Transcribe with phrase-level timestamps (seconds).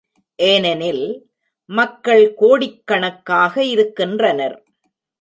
[0.39, 1.03] ஏனெனில்,
[1.69, 4.57] மக்கள் கோடிக்கணக்காக இருக்கின்றனர்.